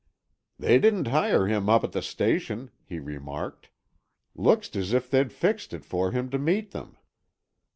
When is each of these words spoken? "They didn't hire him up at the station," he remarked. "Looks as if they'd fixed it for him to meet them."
"They 0.57 0.79
didn't 0.79 1.09
hire 1.09 1.45
him 1.45 1.69
up 1.69 1.83
at 1.83 1.91
the 1.91 2.01
station," 2.01 2.71
he 2.83 2.97
remarked. 2.97 3.69
"Looks 4.33 4.75
as 4.75 4.93
if 4.93 5.11
they'd 5.11 5.31
fixed 5.31 5.73
it 5.73 5.85
for 5.85 6.09
him 6.09 6.31
to 6.31 6.39
meet 6.39 6.71
them." 6.71 6.97